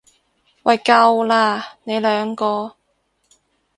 [0.63, 2.75] 喂夠喇，你兩個！